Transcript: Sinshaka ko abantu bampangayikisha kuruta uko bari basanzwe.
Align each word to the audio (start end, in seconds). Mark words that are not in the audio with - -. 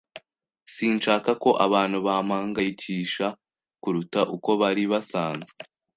Sinshaka 0.73 1.31
ko 1.43 1.49
abantu 1.65 1.97
bampangayikisha 2.07 3.25
kuruta 3.81 4.21
uko 4.35 4.49
bari 4.61 4.83
basanzwe. 4.91 5.57